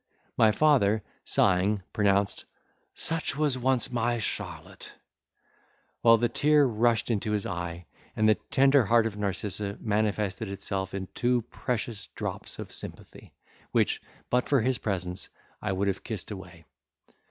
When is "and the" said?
8.15-8.33